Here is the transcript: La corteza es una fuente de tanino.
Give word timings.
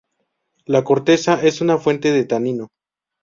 La 0.65 0.83
corteza 0.83 1.39
es 1.45 1.61
una 1.61 1.77
fuente 1.77 2.11
de 2.11 2.25
tanino. 2.25 2.69